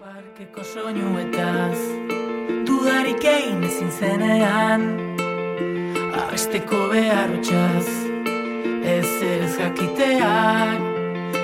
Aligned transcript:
Parkeko 0.00 0.62
soinuetaz 0.64 1.76
Dudarik 2.64 3.24
egin 3.28 3.64
ezin 3.66 3.90
zenean. 3.92 4.84
Abesteko 6.16 6.78
behar 6.88 7.34
utxaz 7.36 7.90
Ez 8.92 9.10
ez 9.26 9.50
jakiteak 9.58 10.78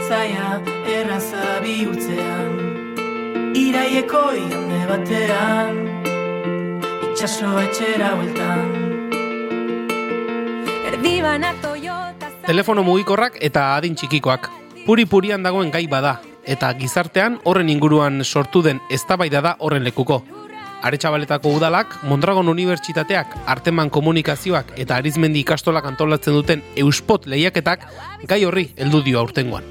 Zaila 0.06 0.62
erraza 0.88 1.58
bihurtzean. 1.66 2.54
Iraieko 3.61 4.23
igande 4.41 4.79
batean 4.88 5.82
Itxaso 7.11 7.50
etxera 7.61 8.14
hueltan 8.14 8.70
Erdi 10.95 11.12
bana 11.27 11.52
Toyota 11.61 12.32
Telefono 12.48 12.86
mugikorrak 12.88 13.36
eta 13.50 13.75
adin 13.75 14.00
txikikoak. 14.00 14.48
Puri-purian 14.86 15.45
dagoen 15.45 15.68
gai 15.75 15.84
bada, 15.91 16.14
eta 16.46 16.72
gizartean 16.78 17.40
horren 17.44 17.68
inguruan 17.68 18.24
sortu 18.24 18.62
den 18.62 18.80
eztabaida 18.90 19.42
da 19.42 19.56
horren 19.59 19.84
lekuko. 19.84 20.23
Aretsabaletako 20.87 21.50
udalak, 21.56 21.96
Mondragon 22.04 22.48
Unibertsitateak, 22.48 23.32
Arteman 23.46 23.91
Komunikazioak 23.91 24.74
eta 24.77 24.96
Arizmendi 24.96 25.40
ikastolak 25.42 25.87
antolatzen 25.88 26.37
duten 26.37 26.62
Euspot 26.77 27.27
lehiaketak 27.27 27.87
gai 28.28 28.45
horri 28.45 28.68
heldu 28.77 29.02
dio 29.02 29.18
aurtengoan. 29.20 29.64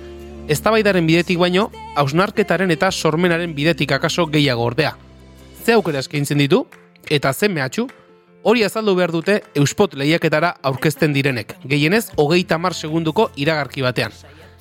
Eztabaidaren 0.52 1.08
bidetik 1.08 1.40
baino, 1.42 1.70
hausnarketaren 1.96 2.72
eta 2.72 2.92
sormenaren 2.92 3.56
bidetik 3.56 3.92
akaso 3.96 4.28
gehiago 4.28 4.66
ordea. 4.66 4.96
Ze 5.64 5.74
aukera 5.74 6.04
eskaintzen 6.04 6.38
ditu, 6.38 6.66
eta 7.10 7.34
ze 7.34 7.50
mehatxu, 7.50 7.88
Hori 8.46 8.62
azaldu 8.62 8.94
behar 8.94 9.10
dute 9.10 9.40
Euspot 9.58 9.96
lehiaketara 9.98 10.52
aurkezten 10.70 11.16
direnek, 11.16 11.56
gehienez 11.66 12.12
hogeita 12.22 12.60
mar 12.62 12.76
segunduko 12.78 13.32
iragarki 13.42 13.82
batean. 13.82 14.14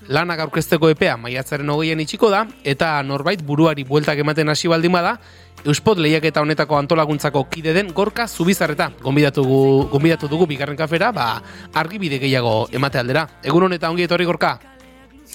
Lanak 0.08 0.40
aurkezteko 0.44 0.90
epea 0.92 1.14
maiatzaren 1.16 1.70
hogeian 1.72 2.00
itxiko 2.02 2.28
da, 2.32 2.42
eta 2.64 2.98
norbait 3.02 3.40
buruari 3.42 3.86
bueltak 3.88 4.18
ematen 4.20 4.48
hasi 4.52 4.68
baldin 4.68 4.92
bada, 4.92 5.18
Euspot 5.64 5.96
lehiaketa 5.96 6.42
honetako 6.44 6.76
antolaguntzako 6.76 7.44
kide 7.48 7.72
den 7.72 7.88
gorka 7.96 8.26
zubizarreta. 8.28 8.90
Gonbidatu, 9.00 9.44
gonbidatu 9.88 10.28
dugu 10.28 10.44
bigarren 10.50 10.76
kafera, 10.76 11.08
ba, 11.12 11.40
argibide 11.72 12.18
gehiago 12.20 12.66
emate 12.72 12.98
aldera. 13.00 13.22
Egun 13.42 13.64
honeta 13.70 13.88
ongi 13.88 14.04
etorri 14.04 14.26
gorka, 14.28 14.58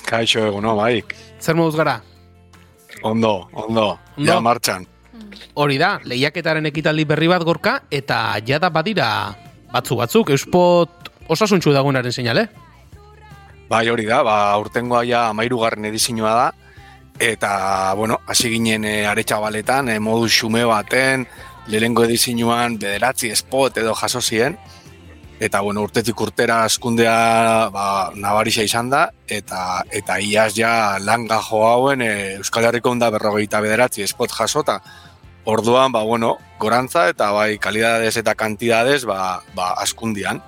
Kaixo 0.06 0.46
eguno, 0.46 0.76
bai. 0.76 1.02
zer 1.42 1.56
moduz 1.56 1.76
gara? 1.76 2.02
Ondo, 3.02 3.50
ondo, 3.54 3.98
Ondo. 4.18 4.32
ja 4.32 4.40
martxan. 4.40 4.86
Hori 5.56 5.78
da, 5.78 6.00
lehiaketaren 6.04 6.66
ekitaldi 6.70 7.06
berri 7.06 7.28
bat 7.28 7.44
gorka, 7.44 7.82
eta 7.90 8.38
jada 8.46 8.70
badira 8.70 9.36
batzu 9.74 9.96
batzuk, 9.96 10.30
Euspot 10.30 11.10
osasuntxu 11.28 11.74
dagoenaren 11.74 12.12
seinale. 12.12 12.50
Bai, 13.70 13.86
hori 13.90 14.08
da, 14.10 14.24
ba, 14.26 14.58
urtengoa 14.58 15.04
ja 15.06 15.28
amairugarren 15.30 15.86
edizioa 15.86 16.32
da, 16.34 16.48
eta, 17.22 17.94
bueno, 17.94 18.18
hasi 18.26 18.50
ginen 18.50 18.86
e, 18.88 18.94
aretxabaletan, 19.06 19.92
e, 19.94 20.00
modu 20.02 20.26
xume 20.26 20.64
baten, 20.66 21.28
lehengo 21.70 22.08
edizioan 22.08 22.80
bederatzi 22.82 23.30
spot 23.36 23.78
edo 23.78 23.94
jaso 23.94 24.22
ziren, 24.22 24.58
eta, 25.40 25.62
bueno, 25.62 25.84
urtetik 25.86 26.20
urtera 26.20 26.64
askundea 26.66 27.70
ba, 27.70 27.86
nabarixa 28.16 28.66
izan 28.66 28.90
da, 28.90 29.04
eta, 29.28 29.84
eta 29.94 30.18
iaz 30.18 30.56
ja 30.58 30.72
lan 31.04 31.28
gajo 31.30 31.62
hauen 31.68 32.02
e, 32.02 32.14
Euskal 32.40 32.66
Herriko 32.66 32.90
onda 32.90 33.12
berrogeita 33.14 33.62
bederatzi 33.62 34.08
spot 34.10 34.34
jasota, 34.34 34.80
orduan, 35.46 35.92
ba, 35.92 36.02
bueno, 36.04 36.38
gorantza 36.60 37.06
eta 37.14 37.30
bai 37.38 37.60
kalidades 37.62 38.18
eta 38.18 38.34
kantidades 38.34 39.06
ba, 39.06 39.44
ba, 39.54 39.76
askundian. 39.78 40.42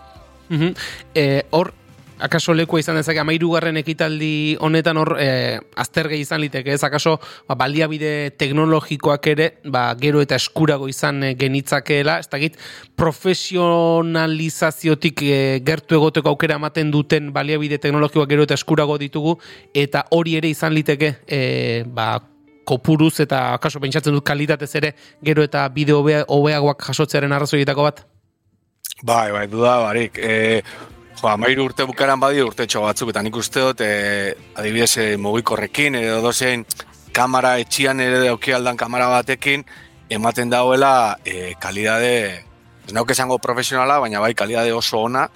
Mhm. 0.49 0.73
Eh, 1.15 1.43
hor, 1.51 1.73
akaso 2.21 2.53
lekua 2.53 2.79
izan 2.79 2.95
dezake 2.99 3.19
amairugarren 3.21 3.77
ekitaldi 3.81 4.57
honetan 4.61 4.97
hor 5.01 5.15
eh, 5.19 5.59
azterge 5.75 6.17
izan 6.19 6.41
liteke, 6.43 6.73
ez 6.73 6.83
akaso 6.83 7.19
ba, 7.49 7.55
baliabide 7.59 8.31
teknologikoak 8.39 9.27
ere 9.33 9.47
ba, 9.65 9.95
gero 9.99 10.21
eta 10.23 10.35
eskurago 10.39 10.87
izan 10.91 11.23
eh, 11.23 11.35
genitzakeela, 11.39 12.19
ez 12.21 12.29
dakit 12.31 12.53
profesionalizaziotik 12.99 15.21
eh, 15.25 15.59
gertu 15.65 15.95
egoteko 15.99 16.29
aukera 16.33 16.55
ematen 16.61 16.87
duten 16.93 17.23
baliabide 17.33 17.77
teknologikoak 17.81 18.29
gero 18.29 18.43
eta 18.47 18.55
eskurago 18.59 18.95
ditugu, 19.01 19.33
eta 19.73 19.99
hori 20.11 20.35
ere 20.39 20.47
izan 20.53 20.73
liteke 20.77 21.09
eh, 21.27 21.83
ba, 21.87 22.07
kopuruz 22.65 23.19
eta 23.23 23.37
akaso 23.57 23.79
pentsatzen 23.83 24.13
dut 24.13 24.25
kalitatez 24.25 24.75
ere 24.79 24.89
gero 25.25 25.41
eta 25.43 25.69
bideo 25.73 25.97
hobea- 26.01 26.25
hobeagoak 26.29 26.79
jasotzearen 26.87 27.31
arrazoietako 27.33 27.83
bat. 27.89 27.97
Bai, 29.01 29.31
bai, 29.33 29.47
duda 29.49 29.79
barik. 29.81 30.17
E, 30.21 30.61
jo, 31.21 31.29
amairu 31.29 31.65
urte 31.69 31.85
bukaran 31.85 32.19
badi 32.19 32.41
urtetxo 32.41 32.81
batzuk, 32.81 33.11
eta 33.13 33.21
nik 33.21 33.35
uste 33.37 33.61
dut, 33.61 33.81
e, 33.81 34.33
adibidez, 34.57 34.97
e, 34.97 35.05
mugikorrekin, 35.17 35.95
edo 35.95 36.21
dozein 36.21 36.65
kamera 37.13 37.57
etxian 37.61 37.99
ere 37.99 38.25
dauki 38.25 38.53
aldan 38.53 38.77
kamera 38.77 39.09
batekin, 39.11 39.65
ematen 40.09 40.49
dauela 40.49 41.17
e, 41.25 41.53
kalidade, 41.61 42.43
ez 42.87 42.93
nauk 42.93 43.11
esango 43.11 43.37
profesionala, 43.39 43.99
baina 43.99 44.19
bai 44.19 44.33
kalidade 44.33 44.73
oso 44.73 45.05
ona, 45.05 45.29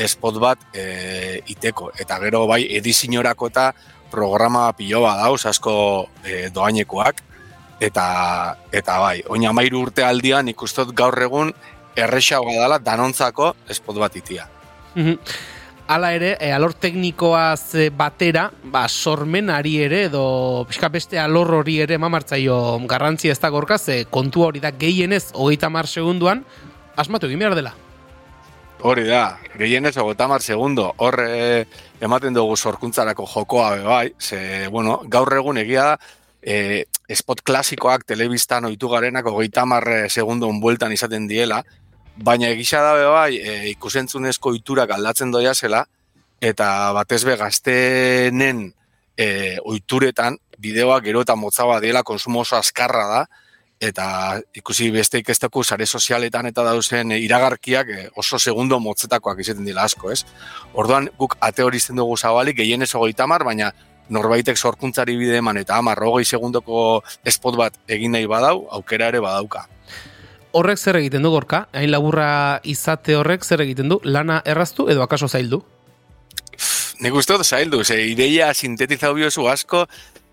spot 0.00 0.38
bat 0.40 0.62
e, 0.72 1.40
iteko. 1.52 1.90
Eta 2.00 2.16
gero 2.22 2.46
bai 2.48 2.62
edizionerako 2.78 3.50
eta 3.50 3.66
programa 4.10 4.70
pilo 4.72 5.02
bat 5.04 5.20
dauz, 5.20 5.44
asko 5.46 5.74
e, 6.24 6.48
doainekoak, 6.54 7.20
eta, 7.80 8.06
eta 8.72 8.96
bai, 9.00 9.18
oin 9.28 9.44
amairu 9.48 9.84
urte 9.88 10.04
aldian 10.04 10.48
ikustot 10.48 10.94
gaur 10.96 11.16
egun 11.22 11.52
erresagoa 11.96 12.56
dela 12.62 12.80
danontzako 12.80 13.54
spot 13.76 14.00
bat 14.00 14.16
itia. 14.16 14.48
Mhm. 14.94 15.18
Hala 15.90 16.12
ere, 16.14 16.36
e, 16.38 16.52
alor 16.54 16.70
teknikoaz 16.78 17.74
e, 17.74 17.88
batera, 17.90 18.44
ba, 18.62 18.84
sormenari 18.88 19.80
ere, 19.82 20.04
edo 20.06 20.64
pixka 20.68 20.86
beste 20.88 21.18
alor 21.18 21.50
hori 21.56 21.80
ere 21.82 21.98
mamartzaio 21.98 22.78
garrantzia 22.86 23.34
ez 23.34 23.40
da 23.42 23.50
gorka, 23.50 23.78
ze 23.78 24.04
kontua 24.06 24.52
hori 24.52 24.62
da 24.62 24.70
gehienez 24.70 25.32
hogeita 25.32 25.68
mar 25.68 25.88
segunduan, 25.90 26.44
asmatu 26.94 27.26
egin 27.26 27.42
behar 27.42 27.58
dela. 27.58 27.74
Hori 28.86 29.08
da, 29.08 29.40
gehienez 29.58 29.96
hogeita 29.98 30.28
mar 30.30 30.46
segundo, 30.46 30.92
hor 30.96 31.18
ematen 32.00 32.38
dugu 32.38 32.54
sorkuntzarako 32.56 33.26
jokoa 33.26 33.74
bai, 33.82 34.14
ze, 34.16 34.68
bueno, 34.70 35.00
gaur 35.10 35.34
egun 35.34 35.58
egia 35.58 35.90
da, 35.90 35.98
eh, 36.40 36.84
spot 37.18 37.42
klasikoak 37.42 38.06
telebistan 38.06 38.70
oitu 38.70 38.88
garenak 38.88 39.26
hogeita 39.26 39.66
mar 39.66 39.84
segundon 40.08 40.62
bueltan 40.62 40.94
izaten 40.94 41.26
diela, 41.26 41.64
baina 42.22 42.50
egisa 42.52 42.82
da 42.84 43.08
bai, 43.10 43.36
e, 43.38 43.56
ikusentzunezko 43.74 44.54
oiturak 44.54 44.92
aldatzen 44.94 45.30
doia 45.32 45.54
zela, 45.54 45.84
eta 46.40 46.92
batez 46.96 47.24
be 47.24 47.36
gaztenen 47.36 48.66
e, 49.16 49.58
oituretan 49.64 50.38
bideoak 50.60 51.04
gero 51.08 51.24
eta 51.24 51.36
motza 51.36 51.66
bat 51.68 51.82
diela 51.82 52.02
konsumo 52.02 52.44
oso 52.44 52.56
azkarra 52.56 53.06
da, 53.08 53.22
eta 53.80 54.06
ikusi 54.54 54.90
beste 54.92 55.22
ikesteku 55.22 55.62
sare 55.64 55.86
sozialetan 55.86 56.50
eta 56.50 56.64
dauzen 56.66 57.14
iragarkiak 57.16 57.92
eh, 57.94 58.08
oso 58.20 58.38
segundo 58.38 58.78
motzetakoak 58.78 59.40
izaten 59.40 59.64
dira 59.64 59.86
asko, 59.88 60.10
ez? 60.12 60.26
Orduan 60.76 61.08
guk 61.18 61.38
ate 61.40 61.64
hori 61.64 61.80
izten 61.80 61.96
dugu 61.96 62.18
zabalik, 62.18 62.58
gehienez 62.60 62.92
hogeita 62.94 63.24
hamar, 63.24 63.44
baina 63.48 63.72
norbaitek 64.12 64.58
sorkuntzari 64.58 65.16
bide 65.16 65.38
eman 65.40 65.56
eta 65.56 65.78
hamar 65.80 66.02
hogei 66.04 66.26
segundoko 66.26 67.00
spot 67.24 67.56
bat 67.56 67.80
egin 67.88 68.12
nahi 68.12 68.28
badau, 68.28 68.66
aukera 68.76 69.08
ere 69.08 69.24
badauka. 69.24 69.64
Horrek 70.52 70.80
zer 70.82 70.96
egiten 70.98 71.22
du 71.22 71.30
gorka, 71.30 71.66
hain 71.76 71.92
laburra 71.92 72.60
izate 72.66 73.14
horrek 73.14 73.44
zer 73.46 73.62
egiten 73.62 73.90
du, 73.92 74.00
lana 74.02 74.40
erraztu 74.44 74.88
edo 74.90 75.04
akaso 75.04 75.28
zaildu? 75.28 75.60
Nik 77.00 77.14
uste 77.14 77.36
dut 77.38 77.46
zaildu, 77.46 77.84
ze 77.84 78.00
ideia 78.10 78.50
sintetizau 78.54 79.12
biozu 79.14 79.46
asko, 79.48 79.84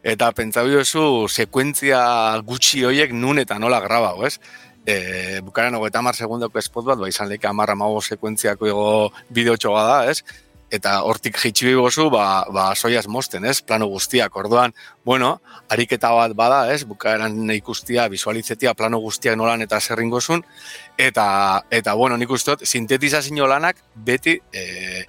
eta 0.02 0.32
pentsau 0.34 0.66
biozu 0.68 1.04
sekuentzia 1.30 2.00
gutxi 2.48 2.82
hoiek 2.88 3.14
nun 3.14 3.38
eta 3.44 3.60
nola 3.62 3.80
grabau, 3.84 4.26
ez? 4.26 4.40
E, 4.88 5.40
bukaran 5.44 5.76
hogeita 5.78 6.02
hamar 6.02 6.16
segundoko 6.16 6.62
spot 6.64 6.90
bat, 6.90 7.00
ba 7.00 7.12
izan 7.12 7.30
leke 7.30 7.48
hamar 7.48 7.76
amago 7.76 8.02
sekuentziako 8.02 8.72
ego 8.72 8.90
bideotxoa 9.30 9.84
da, 9.86 9.98
ez? 10.10 10.24
Eta 10.68 10.98
hortik 11.08 11.38
jitsi 11.40 11.70
bigozu, 11.70 12.10
ba, 12.12 12.44
ba 12.52 12.74
soiaz 12.76 13.06
mosten, 13.08 13.46
ez? 13.48 13.62
Plano 13.64 13.88
guztiak, 13.88 14.36
orduan, 14.36 14.74
bueno, 15.06 15.38
ariketa 15.72 16.12
bat 16.12 16.34
bada, 16.36 16.74
ez? 16.74 16.84
Bukaeran 16.84 17.38
ikustia, 17.56 18.10
visualizetia, 18.12 18.74
plano 18.76 19.00
guztiak 19.00 19.38
nolan 19.40 19.64
eta 19.64 19.80
zerringozun, 19.80 20.44
eta, 20.98 21.28
eta 21.72 21.94
bueno, 21.96 22.18
nik 22.20 22.32
uste 22.36 22.52
dut, 22.58 22.68
sintetizazio 22.68 23.48
lanak 23.48 23.80
beti 23.96 24.36
e, 24.52 25.06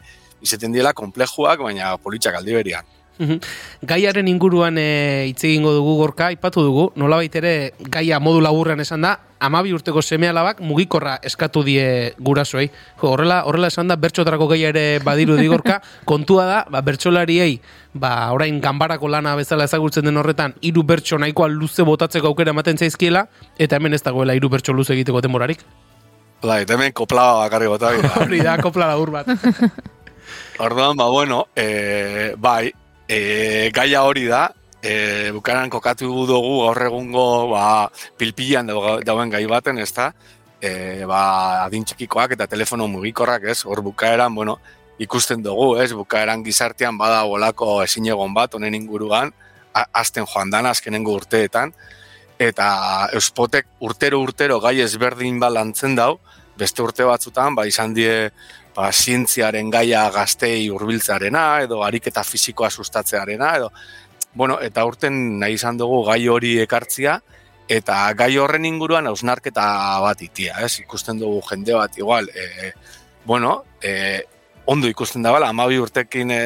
izaten 0.47 0.73
diela 0.73 0.95
komplejuak, 0.95 1.67
baina 1.67 1.97
politxak 1.99 2.39
aldi 2.39 2.55
berian. 2.55 2.87
Mhm. 3.19 3.41
Gaiaren 3.83 4.29
inguruan 4.31 4.79
e, 4.79 5.27
hitz 5.33 5.43
egingo 5.43 5.73
dugu 5.75 5.97
gorka, 5.99 6.31
aipatu 6.31 6.63
dugu, 6.63 6.93
nolabait 6.95 7.35
ere 7.35 7.73
gaia 7.81 8.21
modu 8.23 8.41
laburrean 8.41 8.79
esan 8.87 9.03
da, 9.03 9.17
amabi 9.41 9.73
urteko 9.73 10.03
seme 10.03 10.29
alabak 10.29 10.61
mugikorra 10.61 11.19
eskatu 11.23 11.63
die 11.67 12.15
gurasoei. 12.19 12.69
Jo, 13.01 13.13
horrela, 13.13 13.43
horrela 13.47 13.71
esan 13.73 13.89
da, 13.89 13.97
bertxotarako 13.97 14.49
gaia 14.53 14.71
ere 14.73 14.85
badiru 15.05 15.37
digorka, 15.39 15.81
kontua 16.11 16.47
da, 16.49 16.63
ba, 16.71 16.83
bertxolariei, 16.87 17.59
ba, 17.95 18.31
orain 18.35 18.61
ganbarako 18.61 19.09
lana 19.09 19.35
bezala 19.39 19.69
ezagutzen 19.69 20.09
den 20.09 20.17
horretan, 20.21 20.55
hiru 20.63 20.85
bertso 20.87 21.19
nahikoa 21.19 21.49
luze 21.53 21.87
botatzeko 21.87 22.33
aukera 22.33 22.55
ematen 22.55 22.79
zaizkiela, 22.79 23.27
eta 23.59 23.79
hemen 23.79 23.95
ez 23.95 24.03
dagoela 24.03 24.37
hiru 24.37 24.51
bertso 24.53 24.73
luze 24.73 24.95
egiteko 24.97 25.23
denborarik. 25.25 25.65
Bai, 26.43 26.63
hemen 26.69 26.93
koplaba 26.95 27.45
bakarri 27.47 27.71
bota. 27.71 27.95
Hori 28.23 28.43
da, 28.45 28.59
kopla 28.63 28.93
labur 28.93 29.11
bat. 29.11 29.33
Orduan, 30.63 30.97
ba, 30.99 31.09
bueno, 31.11 31.47
e, 31.57 32.35
bai, 32.37 32.73
e, 33.09 33.71
gaia 33.75 34.03
hori 34.05 34.27
da, 34.29 34.49
e, 34.83 35.31
bukaeran 35.35 35.71
kokatu 35.71 36.09
dugu 36.27 36.63
gaur 36.65 36.83
egungo 36.87 37.27
ba, 37.53 37.91
pilpilan 38.19 38.69
dauen 39.05 39.31
gai 39.31 39.45
baten, 39.47 39.79
ez 39.79 39.93
da? 39.95 40.13
E, 40.61 41.05
ba, 41.07 41.65
adin 41.65 41.85
txikikoak 41.85 42.35
eta 42.37 42.49
telefono 42.51 42.89
mugikorrak, 42.91 43.45
ez? 43.51 43.65
Hor 43.65 43.83
bukaeran, 43.83 44.35
bueno, 44.35 44.59
ikusten 44.99 45.43
dugu, 45.43 45.77
ez? 45.83 45.93
Bukaeran 45.93 46.43
gizartean 46.45 46.99
bada 46.99 47.25
olako 47.25 47.83
ezin 47.83 48.11
egon 48.11 48.35
bat, 48.35 48.55
honen 48.55 48.75
inguruan, 48.75 49.33
azten 49.73 50.27
joan 50.27 50.51
dana 50.51 50.73
azkenengo 50.75 51.15
urteetan, 51.15 51.73
eta 52.39 53.09
euspotek 53.15 53.67
urtero-urtero 53.83 54.59
gai 54.63 54.79
ezberdin 54.83 55.39
balantzen 55.43 55.95
dau, 55.99 56.19
beste 56.59 56.83
urte 56.83 57.07
batzutan, 57.07 57.55
ba, 57.55 57.67
izan 57.67 57.95
die 57.95 58.31
ba, 58.75 58.91
zientziaren 58.93 59.71
gaia 59.71 60.09
gaztei 60.15 60.69
hurbiltzearena 60.71 61.45
edo 61.67 61.83
ariketa 61.87 62.25
fisikoa 62.27 62.71
sustatzearena, 62.71 63.55
edo, 63.59 63.71
bueno, 64.39 64.61
eta 64.63 64.85
urten 64.87 65.41
nahi 65.41 65.57
izan 65.59 65.81
dugu 65.81 66.05
gai 66.07 66.21
hori 66.31 66.53
ekartzia, 66.63 67.17
eta 67.69 67.97
gai 68.15 68.31
horren 68.39 68.69
inguruan 68.69 69.11
hausnarketa 69.11 69.65
bat 70.05 70.23
itia, 70.23 70.61
ez? 70.63 70.79
Ikusten 70.85 71.19
dugu 71.19 71.41
jende 71.49 71.75
bat, 71.75 71.99
igual, 71.99 72.31
e, 72.31 72.71
bueno, 73.27 73.65
e, 73.83 74.23
ondo 74.71 74.87
ikusten 74.87 75.27
da 75.27 75.33
bala, 75.35 75.51
amabi 75.51 75.81
urtekin 75.83 76.31
e, 76.31 76.39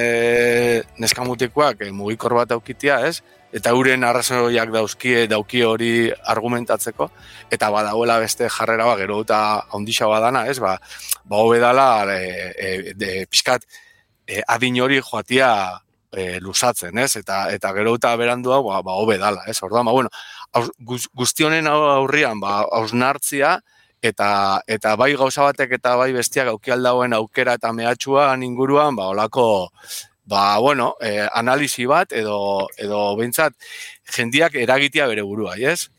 neskamutikoak 1.05 1.85
e, 1.85 1.93
mugikor 1.93 2.39
bat 2.41 2.57
aukitia, 2.57 3.03
ez? 3.11 3.21
eta 3.53 3.75
euren 3.77 4.05
arrazoiak 4.09 4.71
dauzkie 4.73 5.27
dauki 5.29 5.61
hori 5.69 5.93
argumentatzeko 6.35 7.11
eta 7.53 7.69
badauela 7.75 8.17
beste 8.23 8.49
jarrera 8.49 8.87
ba 8.89 8.97
gero 8.97 9.21
eta 9.21 9.39
ondisa 9.77 10.09
badana, 10.09 10.47
ez? 10.49 10.59
Ba, 10.65 10.79
ba 11.29 11.45
hobedala 11.45 11.89
e, 12.17 12.23
e, 12.57 12.95
de 12.97 13.27
pizkat 13.29 13.69
e, 14.27 14.41
adin 14.49 14.81
hori 14.81 15.03
joatia 15.05 15.53
e, 16.13 16.41
lusatzen, 16.41 16.99
ez? 16.99 17.17
Eta 17.17 17.47
eta 17.53 17.73
gero 17.73 17.97
eta 17.97 18.15
berandua 18.17 18.61
ba 18.63 18.83
ba 18.83 18.99
hobedala, 19.01 19.45
ez? 19.49 19.59
Orduan, 19.63 19.85
ba 19.87 19.93
bueno, 19.93 20.11
guztionen 21.15 21.67
aurrian 21.67 22.41
ba 22.41 22.63
ausnartzia 22.71 23.59
eta 24.03 24.61
eta 24.67 24.97
bai 24.97 25.15
gauza 25.17 25.43
batek 25.43 25.79
eta 25.79 25.97
bai 25.97 26.13
bestiak 26.13 26.49
auki 26.49 26.73
aldauen 26.75 27.13
aukera 27.15 27.55
eta 27.55 27.73
mehatxua 27.73 28.35
inguruan 28.43 28.97
ba 28.97 29.09
holako 29.09 29.69
ba, 30.25 30.59
bueno, 30.59 30.95
eh, 31.01 31.27
analisi 31.35 31.87
bat 31.87 32.13
edo, 32.13 32.69
edo 32.79 33.17
bentsat 33.19 33.55
jendiak 34.17 34.55
eragitia 34.55 35.07
bere 35.11 35.25
burua, 35.27 35.57
ez? 35.59 35.91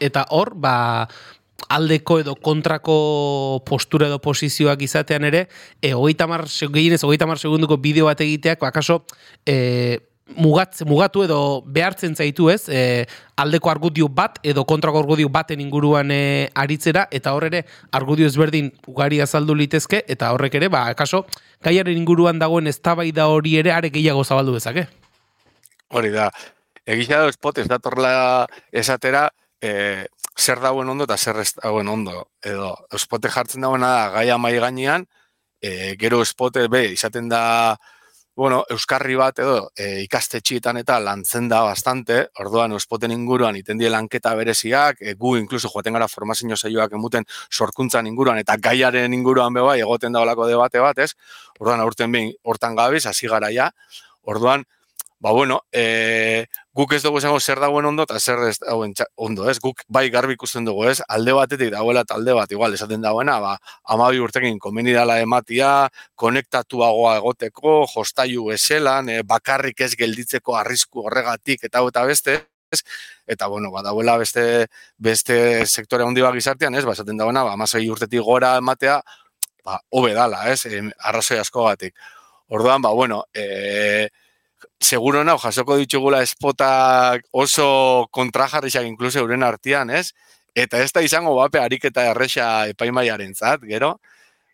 Eta 0.00 0.26
hor, 0.30 0.52
ba, 0.54 1.08
aldeko 1.68 2.20
edo 2.22 2.34
kontrako 2.34 3.62
postura 3.66 4.08
edo 4.10 4.18
posizioak 4.22 4.82
izatean 4.82 5.24
ere, 5.28 5.46
e, 5.82 5.92
hogeita 5.94 6.26
mar, 6.30 6.46
gehienez, 6.46 7.02
hogeita 7.04 7.26
mar 7.26 7.38
segunduko 7.38 7.78
bideo 7.82 8.06
bat 8.06 8.20
egiteak, 8.20 8.60
bakaso, 8.62 9.02
e, 9.46 9.98
mugat, 10.34 10.80
mugatu 10.86 11.22
edo 11.22 11.38
behartzen 11.66 12.16
zaitu 12.16 12.48
ez, 12.50 12.68
e, 12.68 13.06
aldeko 13.38 13.70
argudio 13.70 14.08
bat 14.08 14.40
edo 14.42 14.64
kontrako 14.66 15.00
argudio 15.04 15.30
baten 15.32 15.60
inguruan 15.62 16.10
e, 16.10 16.48
aritzera, 16.54 17.06
eta 17.10 17.34
hor 17.36 17.46
ere 17.48 17.64
argudio 17.92 18.26
ezberdin 18.26 18.72
ugari 18.90 19.20
azaldu 19.22 19.54
litezke, 19.54 20.02
eta 20.08 20.32
horrek 20.34 20.58
ere, 20.58 20.70
ba, 20.72 20.88
kaso, 20.98 21.24
gaiaren 21.64 21.96
inguruan 21.96 22.42
dagoen 22.42 22.66
eztabaida 22.66 23.28
hori 23.30 23.56
ere 23.62 23.72
are 23.72 23.90
gehiago 23.94 24.24
zabaldu 24.24 24.56
dezake. 24.58 24.86
Hori 25.94 26.10
da, 26.10 26.30
egisa 26.86 27.22
da 27.22 27.32
spot 27.34 27.62
ez 27.62 27.68
datorla 27.70 28.46
esatera, 28.72 29.28
e, 29.62 30.06
zer 30.36 30.60
dauen 30.60 30.88
ondo 30.88 31.04
eta 31.04 31.16
zer 31.16 31.40
ez 31.40 31.52
dauen 31.56 31.88
ondo. 31.88 32.28
Edo, 32.44 32.74
spote 32.98 33.30
jartzen 33.32 33.64
dagoena 33.64 33.92
da, 33.94 34.08
gaia 34.20 34.38
mai 34.38 34.54
gainean, 34.60 35.06
e, 35.60 35.96
gero 36.00 36.24
spote 36.24 36.68
be, 36.68 36.84
izaten 36.92 37.28
da, 37.28 37.76
bueno, 38.36 38.60
euskarri 38.70 39.16
bat 39.16 39.38
edo 39.40 39.70
e, 39.72 40.02
ikastetxietan 40.04 40.76
eta 40.82 40.98
lantzen 41.00 41.48
da 41.48 41.62
bastante, 41.64 42.18
orduan 42.44 42.76
euspoten 42.76 43.14
inguruan 43.14 43.56
iten 43.56 43.80
die 43.80 43.88
lanketa 43.90 44.34
bereziak, 44.36 45.00
e, 45.00 45.14
gu 45.16 45.36
inkluso 45.40 45.70
joaten 45.72 45.96
gara 45.96 46.08
formazio 46.12 46.56
saioak 46.56 46.92
emuten 47.00 47.24
sorkuntzan 47.50 48.06
inguruan 48.06 48.38
eta 48.42 48.58
gaiaren 48.60 49.16
inguruan 49.16 49.56
beba 49.56 49.78
egoten 49.80 50.12
da 50.12 50.20
olako 50.20 50.50
debate 50.52 50.84
bat, 50.84 51.00
ez? 51.00 51.14
Orduan 51.58 51.80
aurten 51.80 52.12
behin 52.12 52.34
hortan 52.44 52.76
gabiz, 52.76 53.06
hasi 53.06 53.32
gara 53.32 53.50
ja, 53.50 53.70
orduan 54.22 54.68
ba 55.18 55.30
bueno, 55.32 55.62
e, 55.72 56.46
guk 56.76 56.92
ez 56.92 57.02
dugu 57.02 57.18
esango 57.18 57.40
zer 57.40 57.60
dagoen 57.60 57.86
ondo 57.88 58.04
eta 58.04 58.18
zer 58.20 58.42
ez 58.48 58.58
dagoen 58.60 58.92
ondo, 59.16 59.48
ez? 59.50 59.58
Guk 59.60 59.80
bai 59.88 60.08
garbi 60.10 60.36
ikusten 60.36 60.64
dugu, 60.68 60.84
ez? 60.90 61.00
Alde 61.08 61.32
batetik 61.32 61.70
dagoela 61.72 62.04
talde 62.04 62.34
bat, 62.36 62.52
igual, 62.52 62.74
esaten 62.76 63.00
dagoena, 63.00 63.38
ba, 63.40 63.54
amabi 63.94 64.20
urtekin 64.20 64.58
komeni 64.58 64.92
dala 64.92 65.18
ematia, 65.20 65.88
konektatuagoa 66.14 67.16
egoteko, 67.22 67.78
jostaiu 67.94 68.50
eselan, 68.52 69.08
e, 69.08 69.22
bakarrik 69.22 69.80
ez 69.86 69.94
gelditzeko 69.96 70.56
arrisku 70.60 71.06
horregatik 71.06 71.64
eta 71.70 71.80
eta 71.88 72.04
beste, 72.04 72.36
ez? 72.70 72.82
Eta, 73.26 73.46
bueno, 73.48 73.70
ba, 73.72 73.82
dagoela 73.82 74.18
beste, 74.20 74.66
beste 74.98 75.38
sektore 75.66 76.04
handi 76.04 76.20
bat 76.22 76.34
gizartean, 76.36 76.74
ez? 76.74 76.84
Ba, 76.84 76.92
esaten 76.92 77.16
dagoena, 77.16 77.44
ba, 77.46 77.56
amazai 77.56 77.86
urtetik 77.88 78.20
gora 78.20 78.56
ematea, 78.60 79.00
ba, 79.64 79.80
hobe 79.90 80.12
dala, 80.14 80.44
ez? 80.52 80.66
E, 80.68 80.84
arrazoi 81.08 81.40
asko 81.40 81.64
batik. 81.70 81.96
Orduan, 82.48 82.82
ba, 82.82 82.92
bueno, 82.94 83.24
eh, 83.34 84.08
seguro 84.80 85.24
nau, 85.24 85.38
jasoko 85.38 85.76
ditugula 85.76 86.22
espotak 86.22 87.24
oso 87.32 88.08
kontrajarrizak 88.10 88.86
inkluso 88.86 89.20
euren 89.20 89.42
artian, 89.42 89.90
ez? 89.90 90.12
Eta 90.56 90.80
ez 90.80 90.92
da 90.92 91.02
izango 91.04 91.34
bape 91.36 91.60
ariketa 91.60 92.06
erresa 92.12 92.66
epaimaiaren 92.72 93.34
zat, 93.34 93.64
gero? 93.68 93.98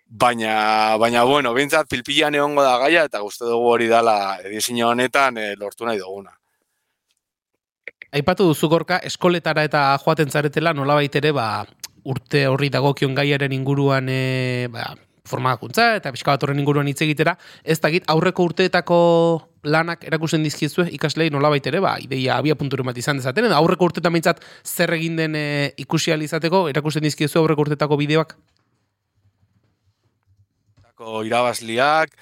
Baina, 0.06 0.96
baina 1.00 1.22
bueno, 1.24 1.54
bintzat 1.54 1.88
pilpilan 1.88 2.34
egongo 2.34 2.62
da 2.62 2.76
gaia 2.82 3.06
eta 3.08 3.22
guzti 3.24 3.46
dugu 3.48 3.70
hori 3.70 3.86
dala 3.88 4.38
edizio 4.44 4.88
honetan 4.90 5.38
e, 5.38 5.54
lortu 5.56 5.86
nahi 5.86 5.98
duguna. 5.98 6.34
Aipatu 8.12 8.44
duzu 8.50 8.68
gorka, 8.68 8.98
eskoletara 8.98 9.64
eta 9.64 9.96
joaten 10.04 10.28
zaretela 10.28 10.74
nola 10.76 10.98
baitere, 10.98 11.32
ba, 11.32 11.64
urte 12.04 12.44
horri 12.46 12.68
dagokion 12.68 13.14
gaiaren 13.14 13.54
inguruan 13.56 14.10
e, 14.12 14.68
ba, 14.68 14.90
formakuntza 15.32 15.94
eta 15.98 16.12
pixka 16.14 16.34
bat 16.34 16.44
horren 16.44 16.60
inguruan 16.62 16.90
hitz 16.90 17.00
egitera, 17.04 17.36
ez 17.64 17.78
dakit 17.80 18.06
aurreko 18.12 18.46
urteetako 18.50 18.98
lanak 19.72 20.04
erakusten 20.04 20.42
dizkizue 20.44 20.88
ikaslei 20.96 21.30
nolabait 21.30 21.66
ere, 21.70 21.80
ba, 21.80 21.96
ideia 22.02 22.36
abia 22.36 22.56
punturen 22.58 22.86
bat 22.88 22.98
izan 22.98 23.20
dezaten, 23.20 23.46
edo 23.48 23.56
aurreko 23.58 23.90
urteetan 23.90 24.14
mintzat 24.14 24.42
zer 24.66 24.92
egin 24.98 25.16
den 25.20 25.38
e, 25.38 25.46
ikusi 25.84 26.12
izateko 26.12 26.68
erakusten 26.68 27.02
dizkizu 27.02 27.40
aurreko 27.40 27.68
urteetako 27.68 27.98
bideoak? 28.00 28.36
Irabazliak, 31.02 32.12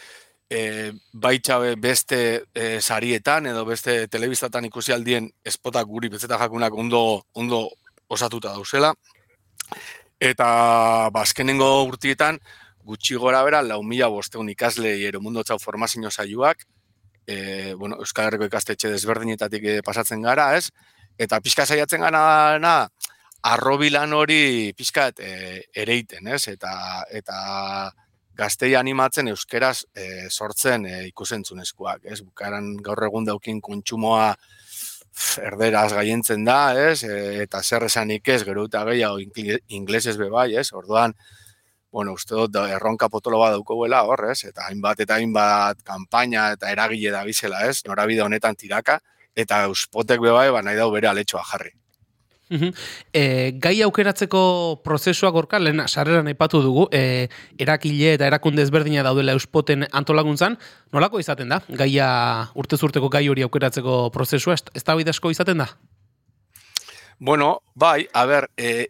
e, 0.50 0.92
baitxabe 1.12 1.76
beste 1.76 2.20
e, 2.54 2.80
sarietan 2.80 3.46
edo 3.46 3.64
beste 3.64 4.06
telebistatan 4.10 4.66
ikusi 4.66 4.92
aldien 4.92 5.30
espotak 5.46 5.86
guri 5.86 6.10
betzeta 6.10 6.38
jakunak 6.40 6.74
ondo, 6.74 7.22
ondo 7.34 7.68
osatuta 8.08 8.52
dauzela. 8.56 8.93
Eta 10.20 11.08
bazkenengo 11.14 11.70
ba, 11.70 11.86
urtietan, 11.93 12.40
gutxi 12.91 13.17
gora 13.23 13.43
bera, 13.47 13.63
lau 13.63 13.81
mila 13.87 14.11
bosteun 14.13 14.51
ikasle 14.53 14.97
ero 15.06 15.23
mundo 15.23 15.44
txau 15.47 15.59
formazio 15.63 16.11
saioak, 16.11 16.67
e, 17.27 17.75
bueno, 17.79 18.01
Euskal 18.03 18.29
Herriko 18.29 18.49
ikastetxe 18.51 18.91
desberdinetatik 18.91 19.65
e, 19.65 19.79
pasatzen 19.87 20.23
gara, 20.27 20.51
ez? 20.59 20.70
Eta 21.20 21.41
pixka 21.44 21.67
saiatzen 21.67 22.03
gara 22.03 22.59
na, 22.59 22.75
arrobilan 23.47 24.13
hori 24.17 24.73
pixka 24.77 25.11
e, 25.19 25.63
ereiten, 25.85 26.29
ez? 26.35 26.47
Eta, 26.53 26.73
eta 27.20 27.37
gaztei 28.41 28.75
animatzen 28.79 29.31
euskeraz 29.32 29.85
e, 29.94 30.29
sortzen 30.31 30.87
e, 30.89 31.05
ikusentzunezkoak, 31.11 32.06
ez? 32.11 32.20
Bukaran 32.25 32.75
gaur 32.85 33.05
egun 33.06 33.29
daukin 33.29 33.61
kontsumoa 33.65 34.32
erderaz 35.43 35.91
gaientzen 35.93 36.47
da, 36.49 36.61
ez? 36.91 37.03
E, 37.05 37.43
eta 37.44 37.63
zer 37.63 37.87
esanik 37.89 38.29
ez, 38.32 38.43
gero 38.49 38.67
eta 38.70 38.85
gehiago 38.89 39.20
inglesez 39.81 40.17
bebai, 40.20 40.55
ez? 40.61 40.70
Orduan, 40.77 41.15
bueno, 41.91 42.13
uste 42.13 42.35
dut, 42.35 42.56
erronka 42.70 43.09
potolo 43.09 43.41
bat 43.41 43.56
daukoguela 43.56 44.05
horrez, 44.06 44.44
eta 44.47 44.69
hainbat 44.69 45.01
eta 45.06 45.19
hainbat 45.19 45.82
kanpaina 45.87 46.53
eta 46.55 46.70
eragile 46.70 47.11
da 47.11 47.25
bizela, 47.27 47.65
ez? 47.67 47.82
Norabide 47.89 48.23
honetan 48.23 48.56
tiraka, 48.56 49.01
eta 49.35 49.65
euspotek 49.69 50.23
bebai, 50.23 50.49
ba, 50.55 50.63
nahi 50.63 50.79
dau 50.79 50.91
bere 50.94 51.11
aletxoa 51.11 51.43
jarri. 51.53 51.75
E, 52.51 53.53
gai 53.63 53.77
aukeratzeko 53.87 54.41
prozesua 54.82 55.31
gorka, 55.31 55.61
lehen 55.63 55.82
sarreran 55.87 56.27
aipatu 56.27 56.61
dugu, 56.65 56.89
e, 56.91 57.29
erakile 57.63 58.17
eta 58.17 58.27
erakunde 58.27 58.65
ezberdina 58.67 59.05
daudela 59.06 59.37
euspoten 59.39 59.87
antolaguntzan, 59.87 60.59
nolako 60.93 61.23
izaten 61.23 61.55
da? 61.55 61.61
Gaia 61.69 62.09
urtez 62.59 62.81
urteko 62.82 63.09
gai 63.09 63.29
hori 63.31 63.47
aukeratzeko 63.47 64.11
prozesua, 64.11 64.59
ez 64.75 64.82
da 64.85 64.97
izaten 65.31 65.59
da? 65.59 65.69
Bueno, 67.20 67.61
bai, 67.75 68.09
a 68.13 68.25
ber, 68.27 68.51
e, 68.56 68.89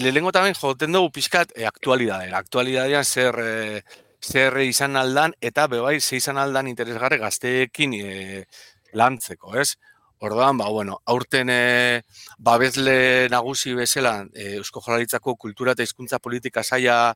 lehenko 0.00 0.32
tamen 0.32 0.54
joten 0.58 0.92
dugu 0.92 1.10
pixkat 1.18 1.52
e, 1.56 1.66
aktualidadera. 1.66 2.38
Aktualidadean 2.42 3.04
zer, 3.04 3.38
e, 3.38 3.82
zer 4.22 4.58
izan 4.64 4.96
aldan 4.96 5.34
eta 5.40 5.66
bebai 5.68 6.00
ze 6.00 6.16
izan 6.16 6.38
aldan 6.38 6.68
interesgarri 6.70 7.18
gazteekin 7.18 7.94
e, 7.98 8.44
lantzeko, 8.92 9.56
ez? 9.58 9.74
Orduan, 10.22 10.58
ba, 10.58 10.68
bueno, 10.70 11.00
aurten 11.06 11.50
e, 11.50 12.02
babesle 12.38 13.28
nagusi 13.30 13.74
bezala 13.74 14.20
e, 14.34 14.54
Eusko 14.60 14.80
Jolaritzako 14.84 15.34
kultura 15.34 15.74
eta 15.74 15.82
hizkuntza 15.82 16.20
politika 16.22 16.62
saia 16.62 17.14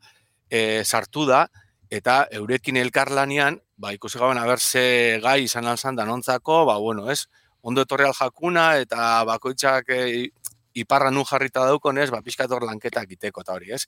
e, 0.50 0.82
sartu 0.85 1.26
da, 1.28 1.46
eta 1.90 2.25
eurekin 2.35 2.76
elkarlanian, 2.82 3.61
ba, 3.78 3.92
ikusi 3.94 4.18
gaben, 4.18 4.40
haber 4.42 4.58
ze 4.58 5.20
gai 5.23 5.44
izan 5.44 5.70
alzan 5.70 5.94
danontzako, 5.94 6.64
ba, 6.66 6.78
bueno, 6.82 7.11
ez? 7.11 7.26
ondo 7.66 7.82
etorri 7.82 8.06
jakuna, 8.14 8.66
eta 8.78 9.25
bakoitzak 9.26 9.88
e, 9.90 10.30
iparra 10.76 11.11
nu 11.11 11.25
jarrita 11.25 11.64
daukonez, 11.66 12.11
ba, 12.12 12.23
pixkat 12.23 12.52
hor 12.52 12.66
lanketak 12.68 13.11
iteko 13.16 13.45
eta 13.45 13.56
hori, 13.56 13.73
ez? 13.76 13.85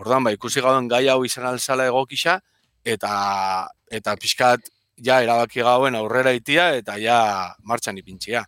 Orduan, 0.00 0.24
ba, 0.26 0.32
ikusi 0.34 0.62
gauden 0.64 0.88
gai 0.90 1.06
hau 1.12 1.20
izan 1.24 1.46
alzala 1.50 1.86
egokisa, 1.90 2.40
eta, 2.84 3.14
eta 3.90 4.16
pixkat 4.20 4.70
ja 5.04 5.20
erabaki 5.22 5.62
gauen 5.64 5.94
aurrera 5.98 6.32
itia, 6.34 6.72
eta 6.80 6.98
ja 7.02 7.18
martxan 7.62 7.98
ipintxia. 7.98 8.44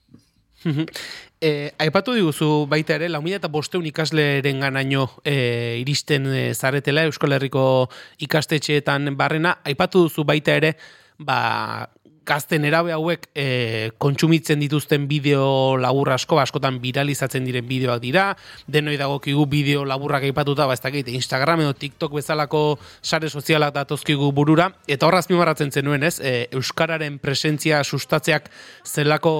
e, 1.40 1.70
aipatu 1.78 2.14
diguzu 2.16 2.66
baita 2.70 2.96
ere, 2.96 3.08
lau 3.12 3.22
eta 3.28 3.48
bosteun 3.52 3.86
ikasleren 3.86 4.60
ganaino 4.60 5.08
e, 5.24 5.78
iristen 5.80 6.26
e, 6.32 6.54
zaretela 6.54 7.04
Euskal 7.06 7.36
Herriko 7.36 7.88
ikastetxeetan 8.18 9.16
barrena, 9.16 9.58
aipatu 9.64 10.06
duzu 10.06 10.24
baita 10.24 10.56
ere, 10.56 10.76
ba, 11.18 11.88
gazten 12.26 12.64
erabe 12.66 12.92
hauek 12.92 13.28
e, 13.34 13.90
kontsumitzen 14.02 14.60
dituzten 14.60 15.06
bideo 15.08 15.76
labur 15.80 16.10
asko, 16.14 16.40
askotan 16.42 16.80
viralizatzen 16.82 17.46
diren 17.46 17.66
bideoak 17.68 18.02
dira, 18.02 18.26
denoi 18.66 18.96
dagokigu 19.00 19.46
bideo 19.50 19.84
laburrak 19.88 20.26
aipatuta, 20.28 20.66
ba 20.66 20.76
ez 20.76 20.82
dakit, 20.82 21.08
Instagram 21.14 21.62
edo 21.64 21.76
TikTok 21.78 22.18
bezalako 22.18 22.64
sare 23.02 23.30
sozialak 23.30 23.74
datozkigu 23.76 24.32
burura, 24.36 24.70
eta 24.88 25.08
horraz 25.08 25.26
mimaratzen 25.30 25.72
zenuen 25.72 26.06
ez, 26.06 26.18
e, 26.20 26.48
Euskararen 26.56 27.20
presentzia 27.22 27.82
sustatzeak 27.84 28.50
zelako 28.84 29.36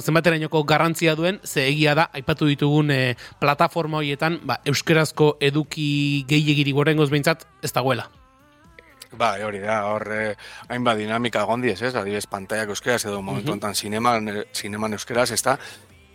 zenbaterainoko 0.00 0.62
garrantzia 0.68 1.16
duen, 1.16 1.40
ze 1.44 1.66
egia 1.70 1.96
da, 1.96 2.10
aipatu 2.12 2.48
ditugun 2.50 2.92
e, 2.92 3.00
plataforma 3.40 4.02
horietan, 4.02 4.40
ba, 4.44 4.60
Euskarazko 4.68 5.36
eduki 5.40 6.24
gehiagiri 6.28 6.76
gorengoz 6.76 7.10
behintzat, 7.10 7.48
ez 7.64 7.72
dagoela. 7.72 8.10
Ba, 9.14 9.36
hori 9.46 9.60
da, 9.62 9.82
hor 9.86 10.06
eh, 10.12 10.34
hainbat 10.68 10.98
dinamika 10.98 11.44
gondi 11.46 11.70
ez, 11.70 11.80
ez, 11.82 11.94
adibes 11.94 12.26
pantaiak 12.26 12.72
euskeraz 12.74 13.04
edo 13.04 13.22
momentu 13.22 13.54
enten 13.54 13.70
mm 13.70 13.74
zineman, 13.74 14.30
zineman 14.54 14.96
euskeraz, 14.98 15.30
ez 15.30 15.42
da, 15.42 15.56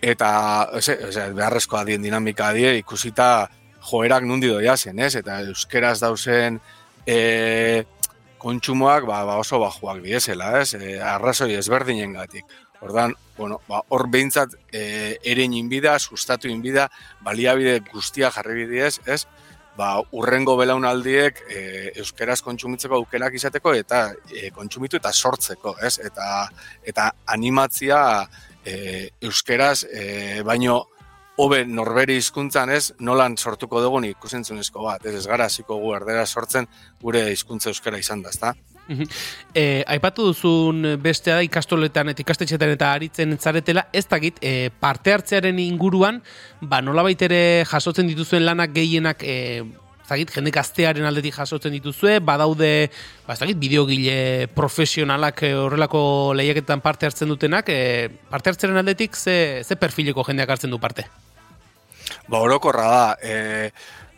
eta, 0.02 0.32
ez, 0.78 0.90
ez, 0.90 1.16
beharrezko 1.38 1.78
adien 1.78 2.02
dinamika 2.02 2.50
adie 2.52 2.76
ikusita 2.82 3.50
joerak 3.90 4.26
nundi 4.28 4.50
doia 4.52 4.76
zen, 4.78 5.00
ez, 5.00 5.16
eta 5.16 5.40
euskeraz 5.48 6.00
dauzen 6.02 6.60
e, 7.06 7.84
kontsumoak 8.42 9.06
ba, 9.06 9.24
ba 9.26 9.38
oso 9.42 9.60
bajuak 9.62 10.02
diezela, 10.04 10.60
ez, 10.62 10.74
e, 10.76 11.00
arrazoi 11.00 11.54
ezberdinen 11.56 12.14
gatik. 12.18 12.46
Ordan, 12.82 13.14
bueno, 13.38 13.60
ba, 13.70 13.84
hor 13.94 14.08
behintzat 14.10 14.56
e, 14.74 15.18
erein 15.24 15.54
inbida, 15.54 15.98
sustatu 16.00 16.50
inbida, 16.50 16.90
baliabide 17.22 17.80
guztia 17.92 18.32
jarri 18.34 18.66
bidez, 18.66 19.00
ez, 19.06 19.26
ba, 19.78 19.92
urrengo 20.18 20.56
belaunaldiek 20.60 21.42
e, 21.48 21.62
euskeraz 22.04 22.42
kontsumitzeko 22.46 23.00
aukerak 23.00 23.36
izateko 23.40 23.74
eta 23.78 24.04
e, 24.30 24.50
kontsumitu 24.56 25.00
eta 25.00 25.12
sortzeko, 25.14 25.76
ez? 25.84 25.98
Eta, 26.04 26.48
eta 26.88 27.12
animatzia 27.36 28.02
e, 28.66 29.10
euskeraz 29.22 29.84
e, 29.88 30.42
baino 30.48 30.82
hobe 31.42 31.64
norberi 31.66 32.18
hizkuntzan 32.20 32.70
ez, 32.76 32.92
nolan 33.00 33.38
sortuko 33.38 33.82
dugun 33.82 34.06
ikusentzunezko 34.12 34.84
bat, 34.84 35.06
ez, 35.06 35.16
ez 35.22 35.26
gara 35.30 35.48
hasiko 35.50 35.80
gu 35.82 35.96
erdera 35.98 36.26
sortzen 36.26 36.68
gure 37.02 37.24
hizkuntza 37.32 37.72
euskera 37.72 38.02
izan 38.02 38.22
da, 38.22 38.34
ezta? 38.36 38.54
E, 39.54 39.84
aipatu 39.92 40.30
duzun 40.30 40.86
bestea 41.04 41.36
da 41.40 41.46
ikastoletan 41.46 42.12
eta 42.12 42.24
ikastetxetan 42.24 42.74
eta 42.76 42.94
aritzen 42.96 43.38
zaretela, 43.38 43.86
ez 43.94 44.06
dakit 44.08 44.40
e, 44.42 44.70
parte 44.80 45.14
hartzearen 45.14 45.60
inguruan, 45.60 46.22
ba 46.62 46.82
nola 46.82 47.04
ere 47.12 47.66
jasotzen 47.68 48.08
dituzuen 48.08 48.46
lanak 48.46 48.74
gehienak 48.74 49.24
e, 49.24 49.64
zagit, 50.12 50.32
jende 50.36 50.52
gaztearen 50.52 51.08
aldetik 51.08 51.36
jasotzen 51.38 51.74
dituzue, 51.78 52.20
badaude, 52.26 52.90
ba, 53.28 53.36
zagit, 53.36 53.60
bideogile 53.62 54.48
profesionalak 54.56 55.44
horrelako 55.56 56.04
lehiaketan 56.38 56.84
parte 56.84 57.08
hartzen 57.08 57.32
dutenak, 57.32 57.72
e, 57.72 58.10
parte 58.32 58.52
hartzeren 58.52 58.82
aldetik 58.82 59.16
ze, 59.16 59.64
ze 59.64 59.80
perfileko 59.80 60.26
jendeak 60.28 60.56
hartzen 60.56 60.74
du 60.74 60.80
parte? 60.80 61.08
Ba, 62.28 62.42
orokorra 62.42 62.88
da, 62.92 63.06
e, 63.24 63.72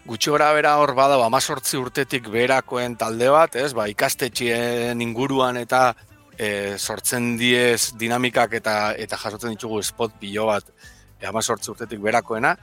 gutxi 0.06 0.30
gora 0.30 0.52
bera 0.54 0.76
hor 0.82 0.94
bada, 0.98 1.18
ba, 1.18 1.28
amazortzi 1.32 1.80
urtetik 1.80 2.28
berakoen 2.32 2.98
talde 3.00 3.30
bat, 3.32 3.56
ez, 3.56 3.72
ba, 3.76 3.88
ikastetxien 3.88 5.00
inguruan 5.02 5.58
eta 5.62 5.94
e, 6.36 6.76
sortzen 6.78 7.38
diez 7.40 7.94
dinamikak 8.00 8.58
eta 8.60 8.76
eta 9.00 9.20
jasotzen 9.22 9.56
ditugu 9.56 9.80
spot 9.84 10.18
bilo 10.20 10.50
bat 10.52 10.68
e, 11.22 11.28
amazortzi 11.30 11.72
urtetik 11.72 12.04
berakoena. 12.04 12.58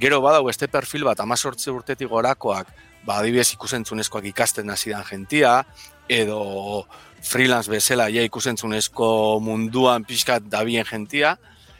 Gero 0.00 0.22
bada, 0.24 0.40
beste 0.44 0.68
perfil 0.68 1.04
bat, 1.04 1.20
amazortzi 1.20 1.70
urtetik 1.74 2.08
gorakoak, 2.08 2.72
ba, 3.04 3.18
adibidez 3.20 3.52
ikusentzunezkoak 3.58 4.30
ikasten 4.32 4.72
hasidan 4.72 5.04
gentia, 5.04 5.60
edo 6.08 6.86
freelance 7.20 7.68
bezala 7.68 8.08
ja 8.08 8.24
ikusentzunezko 8.24 9.08
munduan 9.44 10.08
pixkat 10.08 10.48
dabien 10.48 10.88
gentia, 10.88 11.36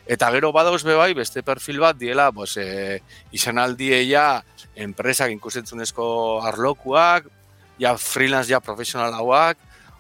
Eta 0.09 0.31
gero 0.33 0.53
badauz 0.57 0.83
bai 0.88 1.12
beste 1.12 1.43
perfil 1.45 1.81
bat 1.81 1.97
diela, 2.00 2.31
pues, 2.33 2.57
e, 2.57 3.03
izan 3.31 3.59
aldie 3.61 4.00
ja, 4.09 4.43
enpresak 4.75 5.31
inkusentzunezko 5.35 6.41
arlokuak, 6.49 7.27
ja 7.79 7.93
freelance, 8.00 8.49
ja 8.50 8.61
profesionalauak, 8.61 9.59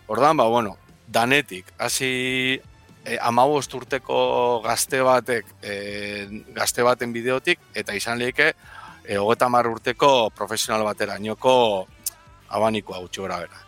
ordan, 0.08 0.40
ba, 0.40 0.48
bueno, 0.48 0.78
danetik, 1.06 1.68
hasi 1.76 2.56
e, 3.04 3.18
amabost 3.20 3.74
urteko 3.74 4.62
gazte 4.64 5.02
batek, 5.04 5.44
e, 5.60 5.76
gazte 6.56 6.82
baten 6.82 7.12
bideotik, 7.12 7.60
eta 7.74 7.92
izan 7.92 8.18
lehike, 8.18 8.54
e, 9.04 9.18
hogeta 9.18 9.48
urteko 9.68 10.30
profesional 10.30 10.84
batera, 10.84 11.18
nioko 11.18 11.86
abanikoa 12.48 13.04
gutxi 13.04 13.20
gora 13.20 13.40
bera. 13.44 13.64